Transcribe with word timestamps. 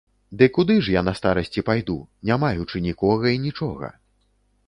Ды 0.37 0.45
куды 0.55 0.75
ж 0.85 0.95
я 0.99 1.03
на 1.09 1.13
старасці 1.19 1.63
пайду, 1.67 1.99
не 2.29 2.39
маючы 2.45 2.77
нікога 2.87 3.25
і 3.35 3.43
нічога? 3.47 3.93